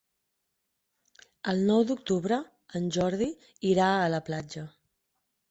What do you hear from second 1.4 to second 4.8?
El nou d'octubre en Jordi irà a la platja.